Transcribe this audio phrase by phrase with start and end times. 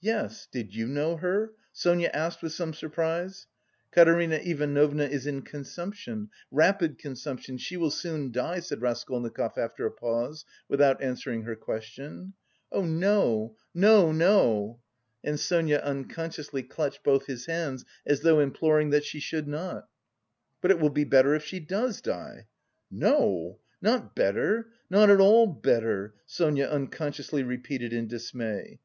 [0.00, 0.48] "Yes....
[0.50, 3.46] Did you know her?" Sonia asked with some surprise.
[3.92, 9.92] "Katerina Ivanovna is in consumption, rapid consumption; she will soon die," said Raskolnikov after a
[9.92, 12.32] pause, without answering her question.
[12.72, 14.80] "Oh, no, no, no!"
[15.22, 19.88] And Sonia unconsciously clutched both his hands, as though imploring that she should not.
[20.60, 22.48] "But it will be better if she does die."
[22.90, 28.80] "No, not better, not at all better!" Sonia unconsciously repeated in dismay.